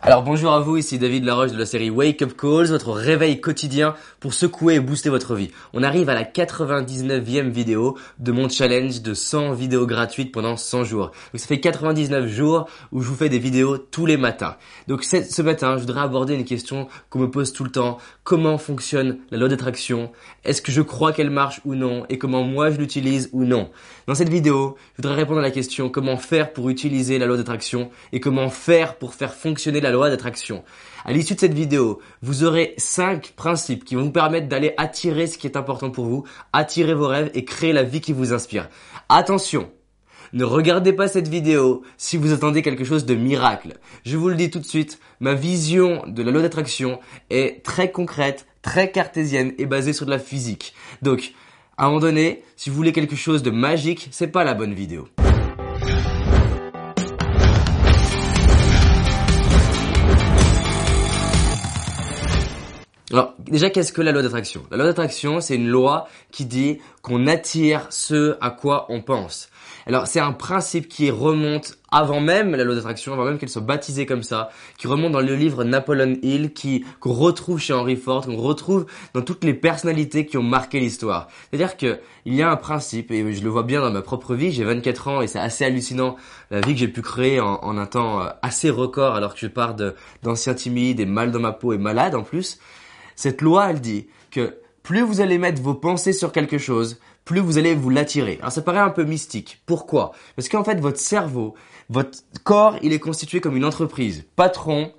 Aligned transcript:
Alors 0.00 0.22
bonjour 0.22 0.52
à 0.52 0.60
vous, 0.60 0.76
ici 0.76 0.96
David 0.96 1.24
Laroche 1.24 1.50
de 1.50 1.58
la 1.58 1.66
série 1.66 1.90
Wake 1.90 2.22
Up 2.22 2.32
Calls, 2.36 2.68
votre 2.68 2.92
réveil 2.92 3.40
quotidien 3.40 3.96
pour 4.20 4.32
secouer 4.32 4.76
et 4.76 4.80
booster 4.80 5.10
votre 5.10 5.34
vie. 5.34 5.50
On 5.72 5.82
arrive 5.82 6.08
à 6.08 6.14
la 6.14 6.22
99e 6.22 7.50
vidéo 7.50 7.98
de 8.20 8.30
mon 8.30 8.48
challenge 8.48 9.02
de 9.02 9.12
100 9.12 9.54
vidéos 9.54 9.88
gratuites 9.88 10.30
pendant 10.30 10.56
100 10.56 10.84
jours. 10.84 11.06
Donc 11.06 11.40
ça 11.40 11.48
fait 11.48 11.58
99 11.58 12.28
jours 12.28 12.68
où 12.92 13.02
je 13.02 13.08
vous 13.08 13.16
fais 13.16 13.28
des 13.28 13.40
vidéos 13.40 13.76
tous 13.76 14.06
les 14.06 14.16
matins. 14.16 14.56
Donc 14.86 15.02
ce 15.02 15.42
matin, 15.42 15.74
je 15.74 15.80
voudrais 15.80 16.02
aborder 16.02 16.34
une 16.34 16.44
question 16.44 16.86
qu'on 17.10 17.18
me 17.18 17.30
pose 17.30 17.52
tout 17.52 17.64
le 17.64 17.70
temps. 17.70 17.98
Comment 18.22 18.56
fonctionne 18.56 19.18
la 19.32 19.36
loi 19.38 19.48
d'attraction? 19.48 20.12
Est-ce 20.44 20.62
que 20.62 20.70
je 20.70 20.80
crois 20.80 21.12
qu'elle 21.12 21.30
marche 21.30 21.60
ou 21.64 21.74
non? 21.74 22.06
Et 22.08 22.18
comment 22.18 22.44
moi 22.44 22.70
je 22.70 22.78
l'utilise 22.78 23.30
ou 23.32 23.42
non? 23.44 23.68
Dans 24.06 24.14
cette 24.14 24.30
vidéo, 24.30 24.76
je 24.96 25.02
voudrais 25.02 25.16
répondre 25.16 25.40
à 25.40 25.42
la 25.42 25.50
question 25.50 25.90
comment 25.90 26.16
faire 26.16 26.52
pour 26.52 26.70
utiliser 26.70 27.18
la 27.18 27.26
loi 27.26 27.36
d'attraction 27.36 27.90
et 28.12 28.20
comment 28.20 28.48
faire 28.48 28.94
pour 28.94 29.12
faire 29.12 29.34
fonctionner 29.34 29.80
la 29.80 29.87
la 29.88 29.94
loi 29.94 30.10
d'attraction. 30.10 30.64
À 31.04 31.12
l'issue 31.12 31.34
de 31.34 31.40
cette 31.40 31.54
vidéo, 31.54 32.00
vous 32.22 32.44
aurez 32.44 32.74
cinq 32.76 33.32
principes 33.36 33.84
qui 33.84 33.94
vont 33.94 34.04
vous 34.04 34.10
permettre 34.10 34.48
d'aller 34.48 34.74
attirer 34.76 35.26
ce 35.26 35.38
qui 35.38 35.46
est 35.46 35.56
important 35.56 35.90
pour 35.90 36.04
vous, 36.04 36.24
attirer 36.52 36.94
vos 36.94 37.06
rêves 37.06 37.30
et 37.34 37.44
créer 37.44 37.72
la 37.72 37.82
vie 37.82 38.00
qui 38.00 38.12
vous 38.12 38.34
inspire. 38.34 38.68
Attention, 39.08 39.70
ne 40.34 40.44
regardez 40.44 40.92
pas 40.92 41.08
cette 41.08 41.28
vidéo 41.28 41.82
si 41.96 42.18
vous 42.18 42.32
attendez 42.32 42.60
quelque 42.60 42.84
chose 42.84 43.06
de 43.06 43.14
miracle. 43.14 43.78
Je 44.04 44.18
vous 44.18 44.28
le 44.28 44.34
dis 44.34 44.50
tout 44.50 44.58
de 44.58 44.66
suite, 44.66 44.98
ma 45.20 45.32
vision 45.32 46.02
de 46.06 46.22
la 46.22 46.30
loi 46.30 46.42
d'attraction 46.42 47.00
est 47.30 47.64
très 47.64 47.90
concrète, 47.90 48.46
très 48.60 48.90
cartésienne 48.90 49.54
et 49.56 49.64
basée 49.64 49.94
sur 49.94 50.04
de 50.04 50.10
la 50.10 50.18
physique. 50.18 50.74
Donc, 51.00 51.32
à 51.78 51.84
un 51.84 51.88
moment 51.88 52.00
donné, 52.00 52.42
si 52.56 52.68
vous 52.68 52.76
voulez 52.76 52.92
quelque 52.92 53.16
chose 53.16 53.42
de 53.42 53.50
magique, 53.50 54.08
c'est 54.10 54.28
pas 54.28 54.44
la 54.44 54.52
bonne 54.52 54.74
vidéo. 54.74 55.08
Alors, 63.10 63.34
déjà, 63.38 63.70
qu'est-ce 63.70 63.92
que 63.92 64.02
la 64.02 64.12
loi 64.12 64.20
d'attraction? 64.20 64.64
La 64.70 64.76
loi 64.76 64.84
d'attraction, 64.84 65.40
c'est 65.40 65.54
une 65.54 65.68
loi 65.68 66.08
qui 66.30 66.44
dit 66.44 66.78
qu'on 67.00 67.26
attire 67.26 67.86
ce 67.88 68.36
à 68.42 68.50
quoi 68.50 68.84
on 68.90 69.00
pense. 69.00 69.48
Alors, 69.86 70.06
c'est 70.06 70.20
un 70.20 70.32
principe 70.32 70.88
qui 70.88 71.10
remonte 71.10 71.78
avant 71.90 72.20
même 72.20 72.54
la 72.54 72.64
loi 72.64 72.74
d'attraction, 72.74 73.14
avant 73.14 73.24
même 73.24 73.38
qu'elle 73.38 73.48
soit 73.48 73.62
baptisée 73.62 74.04
comme 74.04 74.22
ça, 74.22 74.50
qui 74.76 74.86
remonte 74.88 75.12
dans 75.12 75.22
le 75.22 75.34
livre 75.34 75.64
Napoleon 75.64 76.16
Hill, 76.20 76.52
qui 76.52 76.84
qu'on 77.00 77.14
retrouve 77.14 77.58
chez 77.58 77.72
Henry 77.72 77.96
Ford, 77.96 78.26
qu'on 78.26 78.36
retrouve 78.36 78.84
dans 79.14 79.22
toutes 79.22 79.42
les 79.42 79.54
personnalités 79.54 80.26
qui 80.26 80.36
ont 80.36 80.42
marqué 80.42 80.78
l'histoire. 80.78 81.28
C'est-à-dire 81.48 81.78
que 81.78 82.00
il 82.26 82.34
y 82.34 82.42
a 82.42 82.50
un 82.50 82.56
principe, 82.56 83.10
et 83.10 83.32
je 83.32 83.42
le 83.42 83.48
vois 83.48 83.62
bien 83.62 83.80
dans 83.80 83.90
ma 83.90 84.02
propre 84.02 84.34
vie, 84.34 84.52
j'ai 84.52 84.64
24 84.64 85.08
ans 85.08 85.22
et 85.22 85.28
c'est 85.28 85.38
assez 85.38 85.64
hallucinant 85.64 86.16
la 86.50 86.60
vie 86.60 86.74
que 86.74 86.80
j'ai 86.80 86.88
pu 86.88 87.00
créer 87.00 87.40
en, 87.40 87.54
en, 87.62 87.78
un 87.78 87.86
temps 87.86 88.20
euh, 88.20 88.28
assez 88.42 88.68
record 88.68 89.14
alors 89.14 89.32
que 89.32 89.40
je 89.40 89.46
pars 89.46 89.74
d'anciens 90.22 90.52
timides 90.52 91.00
et 91.00 91.06
mal 91.06 91.30
dans 91.30 91.40
ma 91.40 91.52
peau 91.52 91.72
et 91.72 91.78
malade 91.78 92.14
en 92.14 92.22
plus. 92.22 92.58
Cette 93.18 93.42
loi, 93.42 93.70
elle 93.70 93.80
dit 93.80 94.06
que 94.30 94.60
plus 94.84 95.00
vous 95.00 95.20
allez 95.20 95.38
mettre 95.38 95.60
vos 95.60 95.74
pensées 95.74 96.12
sur 96.12 96.30
quelque 96.30 96.56
chose, 96.56 97.00
plus 97.24 97.40
vous 97.40 97.58
allez 97.58 97.74
vous 97.74 97.90
l'attirer. 97.90 98.38
Alors 98.38 98.52
ça 98.52 98.62
paraît 98.62 98.78
un 98.78 98.90
peu 98.90 99.02
mystique. 99.02 99.60
Pourquoi? 99.66 100.12
Parce 100.36 100.48
qu'en 100.48 100.62
fait, 100.62 100.78
votre 100.78 101.00
cerveau, 101.00 101.56
votre 101.90 102.16
corps, 102.44 102.76
il 102.80 102.92
est 102.92 103.00
constitué 103.00 103.40
comme 103.40 103.56
une 103.56 103.64
entreprise. 103.64 104.24
Patron, 104.36 104.92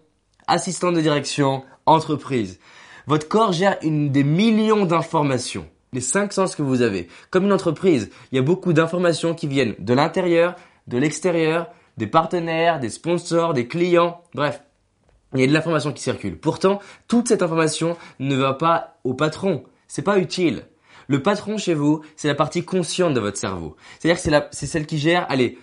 assistant 0.47 0.92
de 0.92 1.00
direction, 1.00 1.64
entreprise. 1.86 2.59
Votre 3.08 3.30
corps 3.30 3.53
gère 3.53 3.78
une 3.84 4.12
des 4.12 4.25
millions 4.25 4.86
d'informations. 4.86 5.70
Les 5.94 6.02
cinq 6.02 6.34
sens 6.34 6.58
que 6.58 6.62
vous 6.62 6.81
avez. 6.81 7.08
Comme 7.30 7.45
une 7.45 7.53
entreprise, 7.53 8.09
il 8.34 8.36
y 8.36 8.40
a 8.40 8.44
beaucoup 8.44 8.73
d'informations 8.73 9.34
qui 9.34 9.47
viennent 9.47 9.75
de 9.80 9.94
l'intérieur, 9.94 10.56
de 10.88 10.97
l'extérieur, 10.97 11.70
des 11.95 12.08
partenaires, 12.08 12.81
des 12.81 12.90
sponsors, 12.90 13.53
des 13.53 13.70
clients, 13.70 14.20
bref. 14.36 14.62
Il 15.33 15.41
y 15.41 15.44
a 15.44 15.47
de 15.47 15.53
l'information 15.53 15.94
qui 15.94 16.02
circule. 16.02 16.38
Pourtant, 16.38 16.80
toute 17.08 17.27
cette 17.27 17.44
information 17.44 17.97
ne 18.19 18.35
va 18.35 18.53
pas 18.53 18.97
au 19.03 19.13
patron. 19.13 19.63
C'est 19.88 20.02
pas 20.02 20.17
utile. 20.17 20.66
Le 21.08 21.22
patron 21.22 21.57
chez 21.57 21.73
vous, 21.73 22.01
c'est 22.16 22.28
la 22.28 22.35
partie 22.35 22.63
consciente 22.63 23.13
de 23.13 23.19
votre 23.19 23.38
cerveau. 23.38 23.75
C'est-à-dire 24.00 24.22
que 24.22 24.47
c'est 24.51 24.66
celle 24.66 24.85
qui 24.85 25.00
gère, 25.00 25.25
allez, 25.29 25.57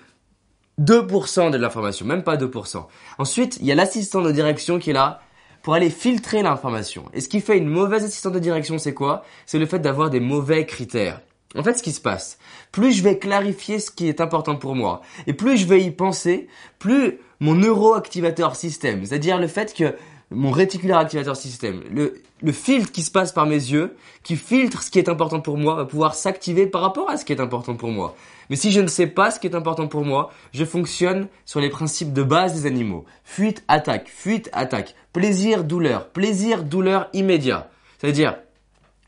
2% 0.81 1.51
de 1.51 1.57
l'information, 1.57 2.05
même 2.05 2.23
pas 2.23 2.37
2%. 2.37 2.87
Ensuite, 3.19 3.59
il 3.61 3.67
y 3.67 3.73
a 3.73 3.75
l'assistant 3.75 4.23
de 4.23 4.31
direction 4.33 4.79
qui 4.79 4.91
est 4.91 4.93
là 4.93 5.21
pour 5.63 5.75
aller 5.75 5.91
filtrer 5.91 6.43
l'information. 6.43 7.07
Et 7.13 7.21
ce 7.21 7.29
qui 7.29 7.41
fait 7.41 7.59
une 7.59 7.69
mauvaise 7.69 8.05
assistante 8.05 8.35
de 8.35 8.39
direction, 8.39 8.79
c'est 8.79 8.95
quoi? 8.95 9.25
C'est 9.47 9.59
le 9.59 9.67
fait 9.67 9.79
d'avoir 9.79 10.11
des 10.11 10.21
mauvais 10.21 10.67
critères. 10.67 11.23
En 11.55 11.63
fait, 11.63 11.75
ce 11.75 11.83
qui 11.83 11.93
se 11.93 12.01
passe, 12.01 12.39
plus 12.73 12.93
je 12.93 13.03
vais 13.03 13.19
clarifier 13.19 13.79
ce 13.79 13.91
qui 13.91 14.09
est 14.09 14.21
important 14.21 14.57
pour 14.57 14.75
moi, 14.75 15.03
et 15.27 15.33
plus 15.33 15.57
je 15.57 15.67
vais 15.67 15.83
y 15.83 15.91
penser, 15.91 16.49
plus 16.79 17.19
mon 17.41 17.55
neuroactivateur 17.55 18.57
système, 18.57 19.05
c'est-à-dire 19.05 19.39
le 19.39 19.47
fait 19.47 19.75
que 19.75 19.95
mon 20.31 20.51
réticulaire 20.51 20.99
activateur 20.99 21.37
système, 21.37 21.83
le, 21.91 22.21
le 22.43 22.53
filtre 22.53 22.91
qui 22.91 23.03
se 23.03 23.11
passe 23.11 23.33
par 23.33 23.47
mes 23.47 23.55
yeux, 23.55 23.97
qui 24.23 24.37
filtre 24.37 24.83
ce 24.83 24.91
qui 24.91 24.99
est 24.99 25.09
important 25.09 25.41
pour 25.41 25.57
moi, 25.57 25.77
va 25.77 25.85
pouvoir 25.85 26.15
s'activer 26.15 26.67
par 26.67 26.83
rapport 26.83 27.09
à 27.09 27.17
ce 27.17 27.25
qui 27.25 27.33
est 27.33 27.41
important 27.41 27.77
pour 27.77 27.91
moi. 27.91 28.17
Mais 28.51 28.57
si 28.57 28.73
je 28.73 28.81
ne 28.81 28.89
sais 28.89 29.07
pas 29.07 29.31
ce 29.31 29.39
qui 29.39 29.47
est 29.47 29.55
important 29.55 29.87
pour 29.87 30.05
moi, 30.05 30.33
je 30.53 30.65
fonctionne 30.65 31.29
sur 31.45 31.61
les 31.61 31.71
principes 31.71 32.13
de 32.13 32.23
base 32.23 32.55
des 32.55 32.67
animaux. 32.67 33.05
Fuite, 33.25 33.63
attaque, 33.69 34.09
fuite, 34.09 34.51
attaque, 34.53 34.95
plaisir, 35.13 35.65
douleur, 35.65 36.09
plaisir, 36.09 36.65
douleur 36.65 37.09
immédiat. 37.13 37.71
C'est-à-dire, 37.99 38.37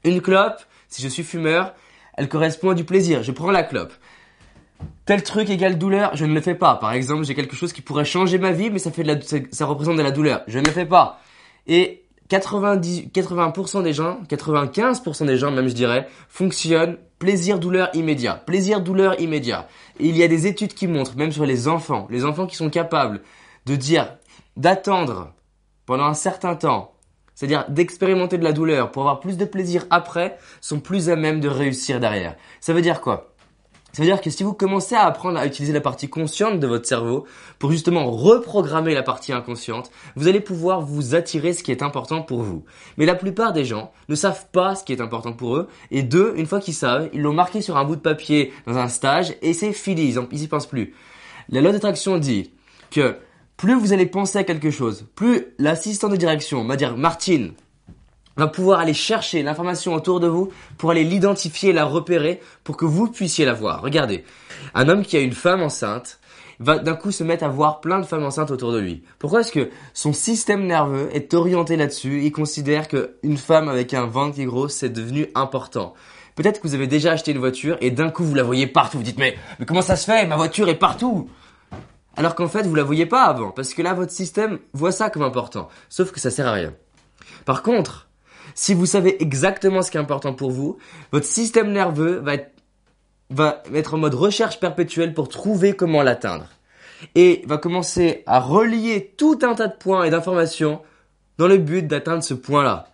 une 0.05 0.21
clope, 0.21 0.63
si 0.89 1.03
je 1.03 1.09
suis 1.09 1.25
fumeur, 1.25 1.75
elle 2.19 2.29
correspond 2.29 2.71
à 2.71 2.75
du 2.75 2.85
plaisir. 2.85 3.23
Je 3.23 3.31
prends 3.31 3.53
la 3.53 3.63
clope. 3.63 3.93
Tel 5.07 5.23
truc 5.23 5.49
égale 5.49 5.79
douleur, 5.79 6.15
je 6.17 6.25
ne 6.25 6.35
le 6.35 6.41
fais 6.41 6.57
pas. 6.57 6.75
Par 6.75 6.93
exemple, 6.93 7.25
j'ai 7.25 7.35
quelque 7.37 7.55
chose 7.55 7.73
qui 7.73 7.81
pourrait 7.81 8.05
changer 8.05 8.39
ma 8.39 8.51
vie, 8.51 8.71
mais 8.71 8.81
ça 8.81 9.67
représente 9.67 9.97
de 9.97 10.03
la 10.03 10.11
douleur. 10.11 10.43
Je 10.49 10.59
ne 10.59 10.65
le 10.65 10.73
fais 10.73 10.85
pas. 10.85 11.21
Et 11.69 12.03
90, 12.29 13.11
80% 13.15 13.85
des 13.85 13.93
gens, 13.93 14.19
95% 14.29 15.27
des 15.27 15.39
gens, 15.39 15.53
même 15.53 15.69
je 15.69 15.75
dirais, 15.75 16.09
fonctionnent 16.29 16.99
plaisir-douleur 17.21 17.89
immédiat. 17.95 18.35
Plaisir-douleur 18.35 19.21
immédiat. 19.21 19.69
Il 20.01 20.17
y 20.17 20.25
a 20.25 20.29
des 20.29 20.49
études 20.49 20.75
qui 20.75 20.89
montrent, 20.89 21.17
même 21.17 21.33
sur 21.33 21.47
les 21.47 21.69
enfants, 21.69 22.09
les 22.11 22.25
enfants 22.25 22.47
qui 22.47 22.57
sont 22.57 22.69
capables 22.69 23.23
de 23.65 23.77
dire, 23.77 24.17
d'attendre 24.57 25.33
pendant 25.87 26.05
un 26.05 26.15
certain 26.15 26.57
temps 26.57 26.93
c'est-à-dire 27.39 27.67
d'expérimenter 27.69 28.37
de 28.37 28.43
la 28.43 28.53
douleur 28.53 28.91
pour 28.91 29.03
avoir 29.03 29.21
plus 29.21 29.37
de 29.37 29.45
plaisir 29.45 29.87
après, 29.91 30.37
sont 30.61 30.81
plus 30.81 31.09
à 31.09 31.15
même 31.15 31.39
de 31.39 31.49
réussir 31.49 32.01
derrière. 32.01 32.35
Ça 32.61 32.73
veut 32.73 32.83
dire 32.83 33.01
quoi? 33.01 33.33
Ça 33.93 34.03
veut 34.03 34.09
dire 34.09 34.21
que 34.21 34.29
si 34.29 34.43
vous 34.43 34.55
commencez 34.55 34.97
à 34.97 35.07
apprendre 35.07 35.39
à 35.39 35.47
utiliser 35.47 35.73
la 35.73 35.81
partie 35.81 36.09
consciente 36.09 36.59
de 36.59 36.67
votre 36.67 36.89
cerveau 36.89 37.27
pour 37.61 37.71
justement 37.71 38.11
reprogrammer 38.11 38.93
la 38.93 39.05
partie 39.05 39.33
inconsciente, 39.33 39.93
vous 40.17 40.27
allez 40.27 40.41
pouvoir 40.41 40.81
vous 40.81 41.15
attirer 41.15 41.53
ce 41.53 41.63
qui 41.63 41.71
est 41.71 41.85
important 41.85 42.23
pour 42.23 42.43
vous. 42.43 42.65
Mais 42.97 43.07
la 43.07 43.15
plupart 43.15 43.53
des 43.53 43.65
gens 43.65 43.93
ne 44.09 44.17
savent 44.17 44.47
pas 44.51 44.75
ce 44.75 44.83
qui 44.83 44.93
est 44.93 45.01
important 45.01 45.33
pour 45.33 45.59
eux 45.59 45.69
et 45.93 46.03
deux, 46.03 46.35
une 46.35 46.47
fois 46.47 46.59
qu'ils 46.59 46.75
savent, 46.75 47.09
ils 47.13 47.23
l'ont 47.23 47.33
marqué 47.33 47.63
sur 47.63 47.77
un 47.77 47.85
bout 47.85 47.95
de 47.95 48.01
papier 48.01 48.53
dans 48.67 48.79
un 48.79 48.89
stage 48.89 49.37
et 49.43 49.53
c'est 49.53 49.73
fini, 49.73 50.13
ils 50.13 50.41
n'y 50.41 50.49
pensent 50.49 50.67
plus. 50.67 50.93
La 51.51 51.61
loi 51.61 51.71
d'attraction 51.71 52.19
dit 52.19 52.51
que 52.91 53.17
plus 53.59 53.75
vous 53.75 53.93
allez 53.93 54.07
penser 54.07 54.39
à 54.39 54.45
quelque 54.45 54.71
chose, 54.71 55.05
plus 55.17 55.49
l'assistant 55.59 56.09
de 56.09 56.17
direction 56.17 56.65
va 56.65 56.77
dire 56.77 56.97
Martine 56.97 57.53
va 58.37 58.47
pouvoir 58.47 58.79
aller 58.79 58.95
chercher 58.95 59.43
l'information 59.43 59.95
autour 59.95 60.21
de 60.21 60.29
vous 60.29 60.51
pour 60.79 60.93
aller 60.93 61.03
l'identifier, 61.03 61.73
la 61.73 61.85
repérer 61.85 62.41
pour 62.63 62.77
que 62.77 62.85
vous 62.85 63.09
puissiez 63.09 63.45
la 63.45 63.53
voir. 63.53 63.83
Regardez, 63.83 64.23
un 64.75 64.89
homme 64.89 65.03
qui 65.03 65.17
a 65.17 65.21
une 65.21 65.33
femme 65.33 65.61
enceinte 65.61 66.21
va 66.61 66.79
d'un 66.79 66.95
coup 66.95 67.11
se 67.11 67.25
mettre 67.25 67.43
à 67.43 67.49
voir 67.49 67.81
plein 67.81 67.99
de 67.99 68.07
femmes 68.07 68.25
enceintes 68.25 68.53
autour 68.53 68.71
de 68.71 68.79
lui. 68.79 69.03
Pourquoi 69.19 69.41
est-ce 69.41 69.51
que 69.51 69.71
son 69.93 70.13
système 70.13 70.65
nerveux 70.65 71.09
est 71.13 71.35
orienté 71.35 71.77
là-dessus? 71.77 72.23
Il 72.23 72.31
considère 72.31 72.87
qu'une 72.87 73.37
femme 73.37 73.69
avec 73.69 73.93
un 73.93 74.07
ventre 74.07 74.37
qui 74.37 74.43
est 74.43 74.47
gros, 74.47 74.69
c'est 74.69 74.89
devenu 74.89 75.27
important. 75.35 75.95
Peut-être 76.37 76.61
que 76.61 76.69
vous 76.69 76.75
avez 76.77 76.87
déjà 76.87 77.11
acheté 77.11 77.33
une 77.33 77.39
voiture 77.39 77.77
et 77.81 77.91
d'un 77.91 78.11
coup 78.11 78.23
vous 78.23 78.37
la 78.37 78.45
voyez 78.45 78.69
partout. 78.69 78.99
Vous 78.99 79.03
dites 79.03 79.19
mais, 79.19 79.37
mais 79.59 79.67
comment 79.67 79.83
ça 79.83 79.97
se 79.97 80.05
fait? 80.05 80.25
Ma 80.27 80.37
voiture 80.37 80.69
est 80.69 80.79
partout 80.79 81.29
alors 82.19 82.35
qu'en 82.35 82.49
fait, 82.49 82.67
vous 82.67 82.75
la 82.75 82.83
voyez 82.83 83.07
pas 83.07 83.27
avant, 83.27 83.53
parce 83.53 83.75
que 83.75 83.81
là, 83.81 83.95
votre 83.95 84.11
système 84.11 84.59
voit 84.73 84.91
ça 84.91 85.09
comme 85.09 85.23
important. 85.23 85.69
Sauf 85.89 86.11
que 86.11 86.19
ça 86.19 86.33
sert 86.33 86.49
à 86.49 86.53
rien. 86.53 86.75
Par 87.45 87.63
contre, 87.63 88.09
si 88.57 88.75
vous 88.75 88.87
savez 88.87 89.23
exactement 89.23 89.83
ce 89.83 89.93
qui 89.93 89.99
est 89.99 90.01
important 90.01 90.35
pour 90.35 90.51
vous, 90.51 90.79
votre 91.13 91.27
système 91.27 91.71
nerveux 91.71 92.19
va 92.19 92.35
être, 92.35 92.51
va 93.31 93.63
être 93.73 93.95
en 93.95 93.99
mode 93.99 94.15
recherche 94.15 94.59
perpétuelle 94.59 95.15
pour 95.15 95.29
trouver 95.29 95.75
comment 95.75 96.03
l'atteindre. 96.03 96.49
Et 97.15 97.45
va 97.47 97.57
commencer 97.57 98.25
à 98.27 98.41
relier 98.41 99.15
tout 99.17 99.39
un 99.43 99.55
tas 99.55 99.69
de 99.69 99.77
points 99.77 100.03
et 100.03 100.11
d'informations 100.11 100.83
dans 101.39 101.47
le 101.47 101.59
but 101.59 101.87
d'atteindre 101.87 102.25
ce 102.25 102.35
point-là. 102.35 102.89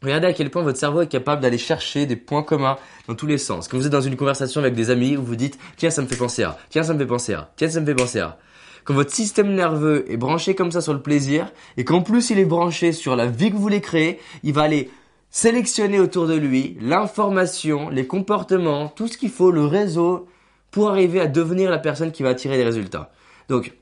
Regardez 0.00 0.28
à 0.28 0.32
quel 0.32 0.50
point 0.50 0.62
votre 0.62 0.78
cerveau 0.78 1.02
est 1.02 1.08
capable 1.08 1.42
d'aller 1.42 1.58
chercher 1.58 2.06
des 2.06 2.16
points 2.16 2.42
communs 2.42 2.78
dans 3.06 3.14
tous 3.14 3.26
les 3.26 3.38
sens. 3.38 3.68
Quand 3.68 3.76
vous 3.76 3.84
êtes 3.84 3.92
dans 3.92 4.00
une 4.00 4.16
conversation 4.16 4.62
avec 4.62 4.74
des 4.74 4.88
amis 4.88 5.16
où 5.18 5.22
vous 5.22 5.36
dites 5.36 5.58
tiens 5.76 5.90
ça 5.90 6.00
me 6.00 6.06
fait 6.06 6.16
penser 6.16 6.42
à, 6.42 6.56
tiens 6.70 6.82
ça 6.82 6.94
me 6.94 6.98
fait 6.98 7.06
penser 7.06 7.34
à, 7.34 7.50
tiens 7.56 7.68
ça 7.68 7.80
me 7.80 7.86
fait 7.86 7.94
penser 7.94 8.20
à. 8.20 8.38
Quand 8.86 8.94
votre 8.94 9.12
système 9.12 9.52
nerveux 9.52 10.10
est 10.10 10.16
branché 10.16 10.54
comme 10.54 10.70
ça 10.70 10.80
sur 10.80 10.94
le 10.94 11.02
plaisir 11.02 11.52
et 11.76 11.84
qu'en 11.84 12.02
plus 12.02 12.30
il 12.30 12.38
est 12.38 12.44
branché 12.44 12.92
sur 12.92 13.16
la 13.16 13.26
vie 13.26 13.50
que 13.50 13.56
vous 13.56 13.60
voulez 13.60 13.80
créer, 13.80 14.20
il 14.44 14.52
va 14.52 14.62
aller 14.62 14.90
sélectionner 15.28 15.98
autour 15.98 16.28
de 16.28 16.34
lui 16.34 16.78
l'information, 16.80 17.88
les 17.88 18.06
comportements, 18.06 18.88
tout 18.88 19.08
ce 19.08 19.18
qu'il 19.18 19.30
faut, 19.30 19.50
le 19.50 19.64
réseau 19.66 20.28
pour 20.70 20.88
arriver 20.88 21.20
à 21.20 21.26
devenir 21.26 21.68
la 21.68 21.78
personne 21.78 22.12
qui 22.12 22.22
va 22.22 22.28
attirer 22.28 22.56
des 22.58 22.64
résultats. 22.64 23.10
Donc 23.48 23.74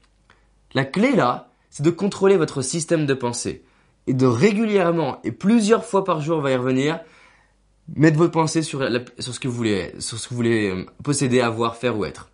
la 0.72 0.86
clé 0.86 1.12
là, 1.14 1.50
c'est 1.68 1.82
de 1.82 1.90
contrôler 1.90 2.38
votre 2.38 2.62
système 2.62 3.04
de 3.04 3.12
pensée 3.12 3.62
et 4.06 4.14
de 4.14 4.26
régulièrement 4.26 5.18
et 5.22 5.32
plusieurs 5.32 5.84
fois 5.84 6.04
par 6.04 6.22
jour, 6.22 6.38
on 6.38 6.40
va 6.40 6.52
y 6.52 6.56
revenir, 6.56 6.98
mettre 7.94 8.16
vos 8.16 8.30
pensées 8.30 8.62
sur, 8.62 8.80
sur 9.18 9.34
ce 9.34 9.38
que 9.38 9.48
vous 9.48 9.54
voulez, 9.54 9.92
sur 9.98 10.18
ce 10.18 10.28
que 10.28 10.30
vous 10.30 10.36
voulez 10.36 10.70
euh, 10.70 10.86
posséder, 11.02 11.42
avoir, 11.42 11.76
faire 11.76 11.98
ou 11.98 12.06
être. 12.06 12.30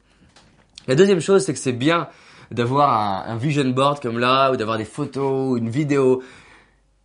La 0.87 0.94
deuxième 0.94 1.20
chose, 1.20 1.44
c'est 1.44 1.52
que 1.52 1.58
c'est 1.58 1.72
bien 1.72 2.08
d'avoir 2.50 3.29
un, 3.29 3.37
vision 3.37 3.69
board 3.69 4.00
comme 4.00 4.19
là, 4.19 4.50
ou 4.52 4.56
d'avoir 4.56 4.79
des 4.79 4.85
photos, 4.85 5.50
ou 5.50 5.56
une 5.56 5.70
vidéo. 5.70 6.23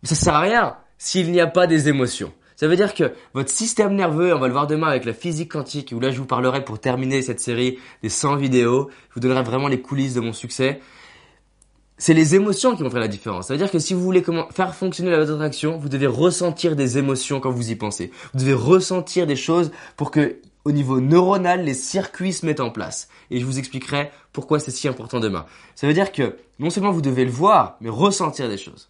Ça 0.02 0.14
sert 0.14 0.34
à 0.34 0.40
rien 0.40 0.76
s'il 0.98 1.30
n'y 1.30 1.40
a 1.40 1.46
pas 1.46 1.66
des 1.66 1.88
émotions. 1.88 2.32
Ça 2.56 2.68
veut 2.68 2.76
dire 2.76 2.94
que 2.94 3.12
votre 3.34 3.50
système 3.50 3.94
nerveux, 3.94 4.34
on 4.34 4.38
va 4.38 4.46
le 4.46 4.52
voir 4.52 4.66
demain 4.66 4.88
avec 4.88 5.04
la 5.04 5.12
physique 5.12 5.52
quantique, 5.52 5.92
où 5.94 6.00
là 6.00 6.10
je 6.10 6.18
vous 6.18 6.26
parlerai 6.26 6.64
pour 6.64 6.78
terminer 6.78 7.20
cette 7.20 7.38
série 7.38 7.78
des 8.02 8.08
100 8.08 8.36
vidéos, 8.36 8.88
je 9.10 9.14
vous 9.14 9.20
donnerai 9.20 9.42
vraiment 9.42 9.68
les 9.68 9.82
coulisses 9.82 10.14
de 10.14 10.20
mon 10.20 10.32
succès. 10.32 10.80
C'est 11.98 12.14
les 12.14 12.34
émotions 12.34 12.74
qui 12.74 12.82
vont 12.82 12.90
faire 12.90 13.00
la 13.00 13.08
différence. 13.08 13.48
Ça 13.48 13.54
veut 13.54 13.58
dire 13.58 13.70
que 13.70 13.78
si 13.78 13.94
vous 13.94 14.02
voulez 14.02 14.22
comment 14.22 14.48
faire 14.50 14.74
fonctionner 14.74 15.10
la 15.10 15.18
votre 15.18 15.34
attraction, 15.34 15.78
vous 15.78 15.88
devez 15.88 16.06
ressentir 16.06 16.76
des 16.76 16.98
émotions 16.98 17.40
quand 17.40 17.50
vous 17.50 17.70
y 17.70 17.74
pensez. 17.74 18.10
Vous 18.32 18.40
devez 18.40 18.54
ressentir 18.54 19.26
des 19.26 19.36
choses 19.36 19.70
pour 19.96 20.10
que, 20.10 20.36
au 20.66 20.72
niveau 20.72 21.00
neuronal, 21.00 21.64
les 21.64 21.74
circuits 21.74 22.32
se 22.32 22.44
mettent 22.44 22.58
en 22.58 22.70
place. 22.70 23.08
Et 23.30 23.38
je 23.38 23.44
vous 23.44 23.60
expliquerai 23.60 24.10
pourquoi 24.32 24.58
c'est 24.58 24.72
si 24.72 24.88
important 24.88 25.20
demain. 25.20 25.46
Ça 25.76 25.86
veut 25.86 25.94
dire 25.94 26.10
que 26.10 26.38
non 26.58 26.70
seulement 26.70 26.90
vous 26.90 27.02
devez 27.02 27.24
le 27.24 27.30
voir, 27.30 27.76
mais 27.80 27.88
ressentir 27.88 28.48
des 28.48 28.58
choses. 28.58 28.88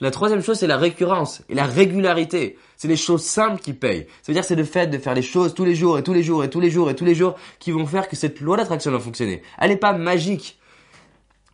La 0.00 0.10
troisième 0.10 0.42
chose, 0.42 0.58
c'est 0.58 0.66
la 0.66 0.78
récurrence 0.78 1.42
et 1.50 1.54
la 1.54 1.66
régularité. 1.66 2.56
C'est 2.78 2.88
les 2.88 2.96
choses 2.96 3.22
simples 3.22 3.60
qui 3.60 3.74
payent. 3.74 4.06
Ça 4.22 4.32
veut 4.32 4.34
dire 4.34 4.44
c'est 4.44 4.54
le 4.54 4.64
fait 4.64 4.86
de 4.86 4.96
faire 4.96 5.12
les 5.12 5.20
choses 5.20 5.52
tous 5.52 5.66
les 5.66 5.74
jours 5.74 5.98
et 5.98 6.02
tous 6.02 6.14
les 6.14 6.22
jours 6.22 6.42
et 6.42 6.48
tous 6.48 6.60
les 6.60 6.70
jours 6.70 6.88
et 6.88 6.96
tous 6.96 7.04
les 7.04 7.14
jours 7.14 7.36
qui 7.58 7.70
vont 7.70 7.84
faire 7.84 8.08
que 8.08 8.16
cette 8.16 8.40
loi 8.40 8.56
d'attraction 8.56 8.90
va 8.90 8.98
fonctionner. 8.98 9.42
Elle 9.58 9.68
n'est 9.68 9.76
pas 9.76 9.92
magique. 9.92 10.58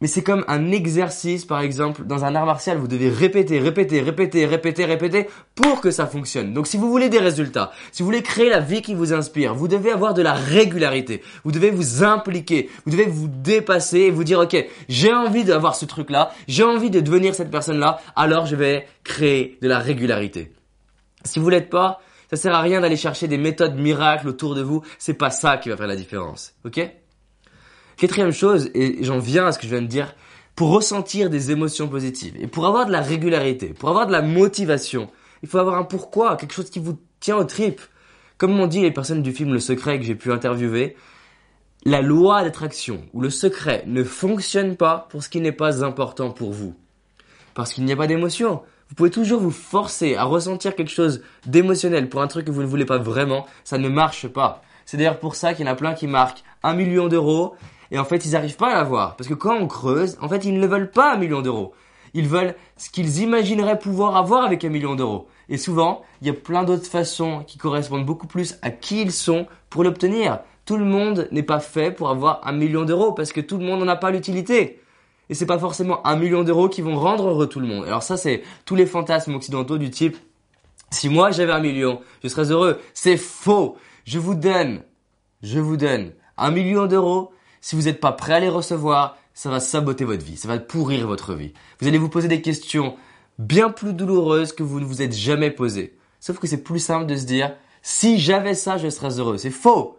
Mais 0.03 0.09
c'est 0.09 0.23
comme 0.23 0.45
un 0.47 0.73
exercice, 0.73 1.47
par 1.47 1.61
exemple, 1.61 2.05
dans 2.05 2.27
un 2.27 2.35
art 2.35 2.45
martial, 2.45 2.77
vous 2.77 2.87
devez 2.87 3.09
répéter, 3.09 3.59
répéter, 3.59 4.03
répéter, 4.03 4.45
répéter, 4.45 4.85
répéter 4.85 5.27
pour 5.55 5.81
que 5.81 5.91
ça 5.91 6.07
fonctionne. 6.07 6.53
Donc 6.53 6.67
si 6.67 6.77
vous 6.77 6.91
voulez 6.91 7.09
des 7.09 7.19
résultats, 7.19 7.73
si 7.93 8.03
vous 8.03 8.07
voulez 8.07 8.23
créer 8.23 8.51
la 8.51 8.61
vie 8.61 8.83
qui 8.83 8.95
vous 8.95 9.15
inspire, 9.15 9.55
vous 9.55 9.69
devez 9.69 9.91
avoir 9.91 10.13
de 10.13 10.21
la 10.21 10.35
régularité. 10.35 11.23
Vous 11.45 11.53
devez 11.53 11.71
vous 11.71 12.05
impliquer, 12.05 12.69
vous 12.85 12.93
devez 12.93 13.07
vous 13.07 13.29
dépasser 13.29 14.01
et 14.01 14.11
vous 14.11 14.25
dire, 14.25 14.41
ok, 14.41 14.67
j'ai 14.91 15.15
envie 15.15 15.45
d'avoir 15.45 15.75
ce 15.75 15.87
truc-là, 15.87 16.31
j'ai 16.47 16.63
envie 16.63 16.91
de 16.91 17.01
devenir 17.01 17.35
cette 17.35 17.51
personne-là, 17.51 17.99
alors 18.17 18.45
je 18.45 18.57
vais 18.57 18.87
créer 19.03 19.57
de 19.63 19.69
la 19.69 19.79
régularité. 19.79 20.53
Si 21.25 21.39
vous 21.39 21.49
l'êtes 21.49 21.71
pas, 21.71 22.01
ça 22.29 22.37
sert 22.37 22.55
à 22.55 22.61
rien 22.61 22.83
d'aller 22.83 22.97
chercher 22.97 23.29
des 23.29 23.39
méthodes 23.39 23.77
miracles 23.77 24.29
autour 24.29 24.55
de 24.55 24.63
vous, 24.63 24.83
c'est 24.99 25.15
pas 25.15 25.31
ça 25.31 25.57
qui 25.57 25.71
va 25.71 25.77
faire 25.79 25.87
la 25.87 25.97
différence. 25.97 26.53
Ok? 26.67 26.87
Quatrième 27.97 28.33
chose, 28.33 28.71
et 28.75 29.03
j'en 29.05 29.19
viens 29.19 29.47
à 29.47 29.53
ce 29.53 29.59
que 29.59 29.65
je 29.65 29.71
viens 29.71 29.83
de 29.83 29.87
dire, 29.87 30.15
pour 30.55 30.71
ressentir 30.71 31.31
des 31.31 31.51
émotions 31.51 31.89
positives 31.89 32.35
et 32.41 32.47
pour 32.47 32.67
avoir 32.67 32.87
de 32.87 32.93
la 32.93 33.01
régularité, 33.01 33.69
pour 33.69 33.89
avoir 33.89 34.07
de 34.07 34.13
la 34.13 34.23
motivation, 34.23 35.11
il 35.43 35.49
faut 35.49 35.59
avoir 35.59 35.77
un 35.77 35.85
pourquoi, 35.85 36.37
quelque 36.37 36.55
chose 36.55 36.71
qui 36.71 36.79
vous 36.79 36.99
tient 37.21 37.37
aux 37.37 37.45
tripes. 37.45 37.81
Comme 38.39 38.53
m'ont 38.53 38.67
dit 38.67 38.83
les 38.83 38.91
personnes 38.91 39.23
du 39.23 39.33
film 39.33 39.53
Le 39.53 39.61
Secret 39.61 39.99
que 39.99 40.05
j'ai 40.05 40.15
pu 40.15 40.31
interviewer, 40.31 40.97
la 41.87 42.03
loi 42.03 42.43
d'attraction 42.43 43.03
ou 43.13 43.21
le 43.21 43.31
secret 43.31 43.85
ne 43.87 44.03
fonctionne 44.03 44.77
pas 44.77 45.07
pour 45.09 45.23
ce 45.23 45.29
qui 45.29 45.41
n'est 45.41 45.53
pas 45.53 45.85
important 45.85 46.33
pour 46.33 46.51
vous. 46.51 46.75
Parce 47.55 47.73
qu'il 47.73 47.85
n'y 47.85 47.93
a 47.93 47.97
pas 47.97 48.09
d'émotion. 48.09 48.63
Vous 48.89 48.95
pouvez 48.97 49.11
toujours 49.11 49.41
vous 49.41 49.53
forcer 49.53 50.17
à 50.17 50.25
ressentir 50.25 50.75
quelque 50.75 50.91
chose 50.91 51.23
d'émotionnel 51.47 52.09
pour 52.09 52.23
un 52.23 52.27
truc 52.27 52.47
que 52.47 52.51
vous 52.51 52.63
ne 52.63 52.67
voulez 52.67 52.85
pas 52.85 52.99
vraiment. 52.99 53.47
Ça 53.63 53.79
ne 53.79 53.89
marche 53.89 54.27
pas. 54.27 54.63
C'est 54.85 54.97
d'ailleurs 54.97 55.21
pour 55.21 55.37
ça 55.37 55.55
qu'il 55.55 55.65
y 55.65 55.69
en 55.69 55.73
a 55.73 55.77
plein 55.77 55.95
qui 55.95 56.09
marquent 56.09 56.43
un 56.63 56.75
million 56.75 57.09
d'euros 57.09 57.55
et 57.91 57.99
en 57.99 58.05
fait, 58.05 58.25
ils 58.25 58.33
n'arrivent 58.33 58.57
pas 58.57 58.73
à 58.73 58.75
l'avoir. 58.75 59.17
Parce 59.17 59.29
que 59.29 59.35
quand 59.35 59.57
on 59.57 59.67
creuse, 59.67 60.17
en 60.21 60.29
fait, 60.29 60.45
ils 60.45 60.59
ne 60.59 60.67
veulent 60.67 60.91
pas 60.91 61.15
un 61.15 61.17
million 61.17 61.43
d'euros. 61.43 61.73
Ils 62.15 62.29
veulent 62.29 62.55
ce 62.77 62.91
qu'ils 62.91 63.21
imagineraient 63.21 63.79
pouvoir 63.79 64.17
avoir 64.17 64.45
avec 64.45 64.65
un 64.65 64.69
million 64.69 64.95
d'euros. 64.95 65.29
Et 65.49 65.59
souvent, 65.59 66.03
il 66.21 66.27
y 66.27 66.31
a 66.31 66.35
plein 66.35 66.65
d'autres 66.65 66.87
façons 66.87 67.45
qui 67.47 67.59
correspondent 67.59 68.07
beaucoup 68.07 68.27
plus 68.27 68.57
à 68.63 68.71
qui 68.71 69.03
ils 69.03 69.13
sont 69.13 69.47
pour 69.71 69.85
l'obtenir. 69.85 70.41
Tout 70.65 70.77
le 70.77 70.85
monde 70.85 71.29
n'est 71.31 71.43
pas 71.43 71.61
fait 71.61 71.91
pour 71.93 72.09
avoir 72.09 72.41
un 72.47 72.53
million 72.53 72.85
d'euros 72.85 73.13
parce 73.13 73.33
que 73.33 73.41
tout 73.41 73.59
le 73.59 73.65
monde 73.65 73.81
n'en 73.81 73.89
a 73.89 73.97
pas 73.97 74.11
l'utilité. 74.11 74.81
Et 75.29 75.35
c'est 75.35 75.47
pas 75.47 75.59
forcément 75.59 76.07
un 76.07 76.17
million 76.17 76.43
d'euros 76.43 76.69
qui 76.69 76.83
vont 76.83 76.97
rendre 76.97 77.29
heureux 77.29 77.49
tout 77.49 77.61
le 77.61 77.67
monde. 77.67 77.85
Alors 77.85 78.03
ça, 78.03 78.17
c'est 78.17 78.43
tous 78.65 78.75
les 78.75 78.87
fantasmes 78.87 79.35
occidentaux 79.35 79.79
du 79.79 79.91
type, 79.91 80.17
si 80.91 81.09
moi 81.09 81.31
j'avais 81.31 81.53
un 81.53 81.61
million, 81.61 82.01
je 82.23 82.29
serais 82.29 82.51
heureux. 82.51 82.81
C'est 82.95 83.17
faux. 83.17 83.77
Je 84.05 84.19
vous 84.19 84.35
donne, 84.35 84.83
je 85.43 85.59
vous 85.59 85.77
donne 85.77 86.13
un 86.37 86.51
million 86.51 86.87
d'euros 86.87 87.33
si 87.61 87.77
vous 87.77 87.83
n'êtes 87.83 88.01
pas 88.01 88.13
prêt 88.13 88.35
à 88.35 88.41
les 88.41 88.49
recevoir, 88.49 89.17
ça 89.35 89.51
va 89.51 89.61
saboter 89.61 90.05
votre 90.05 90.25
vie, 90.25 90.37
ça 90.37 90.49
va 90.49 90.59
pourrir 90.59 91.07
votre 91.07 91.35
vie. 91.35 91.53
Vous 91.81 91.89
allez 91.89 91.99
vous 91.99 92.09
poser 92.09 92.29
des 92.29 92.43
questions 92.43 92.97
bien 93.39 93.71
plus 93.71 93.93
douloureuses 93.93 94.53
que 94.53 94.63
vous 94.63 94.81
ne 94.81 94.85
vous 94.85 95.03
êtes 95.03 95.15
jamais 95.15 95.51
posées. 95.51 95.97
Sauf 96.21 96.39
que 96.39 96.47
c'est 96.47 96.63
plus 96.63 96.81
simple 96.81 97.07
de 97.07 97.17
se 97.17 97.25
dire, 97.25 97.55
si 97.83 98.19
j'avais 98.19 98.55
ça, 98.55 98.79
je 98.79 98.89
serais 98.89 99.19
heureux. 99.19 99.39
C'est 99.39 99.51
faux. 99.51 99.99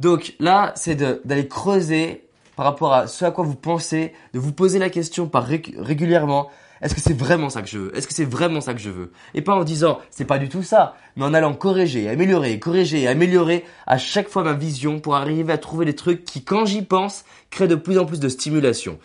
Donc 0.00 0.34
là, 0.40 0.72
c'est 0.76 0.96
d'aller 0.96 1.48
creuser 1.48 2.28
par 2.56 2.66
rapport 2.66 2.92
à 2.92 3.06
ce 3.06 3.24
à 3.24 3.30
quoi 3.30 3.44
vous 3.44 3.54
pensez, 3.54 4.12
de 4.34 4.38
vous 4.38 4.52
poser 4.52 4.78
la 4.78 4.90
question 4.90 5.26
par 5.26 5.46
régulièrement, 5.46 6.50
est-ce 6.82 6.94
que 6.94 7.00
c'est 7.00 7.16
vraiment 7.16 7.48
ça 7.48 7.62
que 7.62 7.68
je 7.68 7.78
veux? 7.78 7.96
Est-ce 7.96 8.08
que 8.08 8.12
c'est 8.14 8.24
vraiment 8.24 8.60
ça 8.60 8.74
que 8.74 8.80
je 8.80 8.90
veux? 8.90 9.12
Et 9.34 9.40
pas 9.40 9.54
en 9.54 9.62
disant 9.62 10.00
c'est 10.10 10.24
pas 10.24 10.38
du 10.38 10.48
tout 10.48 10.64
ça, 10.64 10.96
mais 11.16 11.24
en 11.24 11.32
allant 11.32 11.54
corriger, 11.54 12.08
améliorer, 12.08 12.58
corriger, 12.58 13.06
améliorer 13.06 13.64
à 13.86 13.98
chaque 13.98 14.28
fois 14.28 14.42
ma 14.42 14.52
vision 14.52 14.98
pour 14.98 15.14
arriver 15.14 15.52
à 15.52 15.58
trouver 15.58 15.86
des 15.86 15.94
trucs 15.94 16.24
qui, 16.24 16.42
quand 16.42 16.66
j'y 16.66 16.82
pense, 16.82 17.24
créent 17.50 17.68
de 17.68 17.76
plus 17.76 17.98
en 17.98 18.04
plus 18.04 18.18
de 18.18 18.28
stimulation. 18.28 18.98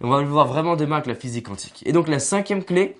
Et 0.00 0.04
on 0.04 0.10
va 0.10 0.20
le 0.20 0.28
voir 0.28 0.46
vraiment 0.46 0.76
demain 0.76 0.96
avec 0.96 1.06
la 1.06 1.14
physique 1.16 1.46
quantique. 1.46 1.82
Et 1.86 1.92
donc 1.92 2.08
la 2.08 2.20
cinquième 2.20 2.62
clé, 2.62 2.96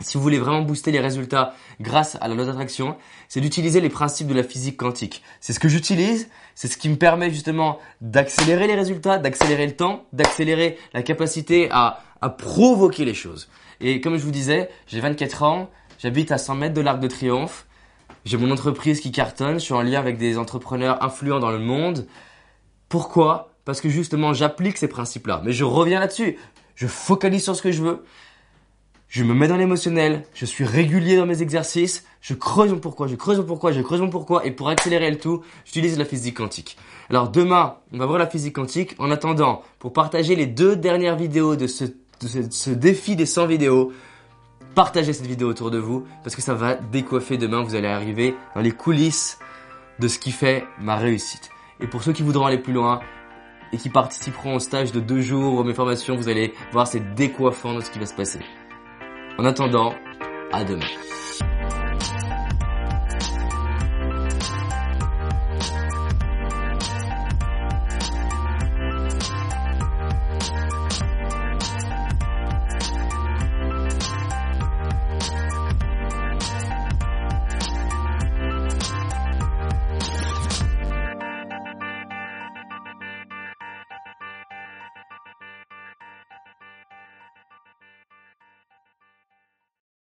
si 0.00 0.16
vous 0.16 0.22
voulez 0.22 0.38
vraiment 0.38 0.62
booster 0.62 0.90
les 0.90 1.00
résultats 1.00 1.54
grâce 1.80 2.16
à 2.20 2.28
la 2.28 2.34
loi 2.34 2.44
d'attraction, 2.44 2.96
c'est 3.28 3.40
d'utiliser 3.40 3.80
les 3.80 3.88
principes 3.88 4.26
de 4.26 4.34
la 4.34 4.42
physique 4.42 4.76
quantique. 4.76 5.22
C'est 5.40 5.52
ce 5.52 5.60
que 5.60 5.68
j'utilise, 5.68 6.28
c'est 6.54 6.68
ce 6.68 6.76
qui 6.76 6.88
me 6.88 6.96
permet 6.96 7.30
justement 7.30 7.78
d'accélérer 8.00 8.66
les 8.66 8.74
résultats, 8.74 9.18
d'accélérer 9.18 9.66
le 9.66 9.76
temps, 9.76 10.04
d'accélérer 10.12 10.78
la 10.92 11.02
capacité 11.02 11.68
à, 11.70 12.02
à 12.20 12.28
provoquer 12.28 13.04
les 13.04 13.14
choses. 13.14 13.48
Et 13.80 14.00
comme 14.00 14.16
je 14.16 14.24
vous 14.24 14.30
disais, 14.30 14.68
j'ai 14.86 15.00
24 15.00 15.42
ans, 15.42 15.70
j'habite 15.98 16.32
à 16.32 16.38
100 16.38 16.56
mètres 16.56 16.74
de 16.74 16.80
l'Arc 16.80 17.00
de 17.00 17.08
Triomphe, 17.08 17.66
j'ai 18.24 18.38
mon 18.38 18.50
entreprise 18.50 19.00
qui 19.00 19.12
cartonne, 19.12 19.54
je 19.54 19.64
suis 19.64 19.74
en 19.74 19.82
lien 19.82 20.00
avec 20.00 20.16
des 20.16 20.38
entrepreneurs 20.38 21.02
influents 21.04 21.40
dans 21.40 21.50
le 21.50 21.58
monde. 21.58 22.06
Pourquoi? 22.88 23.50
Parce 23.66 23.80
que 23.80 23.90
justement, 23.90 24.32
j'applique 24.32 24.78
ces 24.78 24.88
principes-là. 24.88 25.42
Mais 25.44 25.52
je 25.52 25.64
reviens 25.64 26.00
là-dessus. 26.00 26.38
Je 26.74 26.86
focalise 26.86 27.44
sur 27.44 27.54
ce 27.54 27.62
que 27.62 27.70
je 27.70 27.82
veux. 27.82 28.04
Je 29.08 29.22
me 29.22 29.32
mets 29.32 29.46
dans 29.46 29.56
l'émotionnel, 29.56 30.24
je 30.34 30.44
suis 30.44 30.64
régulier 30.64 31.16
dans 31.16 31.26
mes 31.26 31.40
exercices, 31.40 32.04
je 32.20 32.34
creuse 32.34 32.72
mon 32.72 32.80
pourquoi, 32.80 33.06
je 33.06 33.14
creuse 33.14 33.38
mon 33.38 33.44
pourquoi, 33.44 33.70
je 33.70 33.80
creuse 33.80 34.00
mon 34.00 34.10
pourquoi, 34.10 34.44
et 34.44 34.50
pour 34.50 34.68
accélérer 34.68 35.10
le 35.10 35.18
tout, 35.18 35.42
j'utilise 35.64 35.98
la 35.98 36.04
physique 36.04 36.38
quantique. 36.38 36.76
Alors 37.10 37.28
demain, 37.28 37.76
on 37.92 37.98
va 37.98 38.06
voir 38.06 38.18
la 38.18 38.26
physique 38.26 38.54
quantique. 38.54 38.96
En 38.98 39.10
attendant, 39.10 39.62
pour 39.78 39.92
partager 39.92 40.34
les 40.34 40.46
deux 40.46 40.74
dernières 40.74 41.16
vidéos 41.16 41.54
de 41.54 41.66
ce 41.66 42.70
défi 42.70 43.14
des 43.14 43.26
100 43.26 43.46
vidéos, 43.46 43.92
partagez 44.74 45.12
cette 45.12 45.26
vidéo 45.26 45.48
autour 45.48 45.70
de 45.70 45.78
vous 45.78 46.04
parce 46.24 46.34
que 46.34 46.42
ça 46.42 46.54
va 46.54 46.74
décoiffer 46.74 47.36
demain. 47.36 47.62
Vous 47.62 47.74
allez 47.74 47.88
arriver 47.88 48.34
dans 48.54 48.62
les 48.62 48.72
coulisses 48.72 49.38
de 50.00 50.08
ce 50.08 50.18
qui 50.18 50.32
fait 50.32 50.64
ma 50.80 50.96
réussite. 50.96 51.50
Et 51.80 51.86
pour 51.86 52.02
ceux 52.02 52.12
qui 52.12 52.22
voudront 52.22 52.46
aller 52.46 52.58
plus 52.58 52.72
loin 52.72 53.00
et 53.72 53.76
qui 53.76 53.90
participeront 53.90 54.56
au 54.56 54.60
stage 54.60 54.90
de 54.90 55.00
deux 55.00 55.20
jours 55.20 55.54
ou 55.54 55.62
mes 55.62 55.74
formations, 55.74 56.16
vous 56.16 56.28
allez 56.28 56.52
voir 56.72 56.86
c'est 56.86 57.14
décoiffant 57.14 57.74
de 57.74 57.80
ce 57.80 57.90
qui 57.90 57.98
va 57.98 58.06
se 58.06 58.14
passer. 58.14 58.40
En 59.36 59.44
attendant, 59.44 59.92
à 60.52 60.62
demain. 60.62 60.86